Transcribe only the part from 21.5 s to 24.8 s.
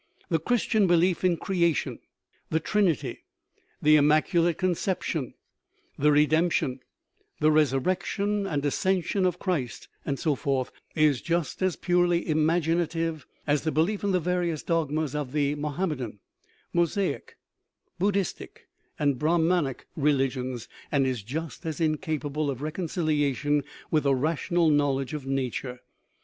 as incapable of reconciliation with a rational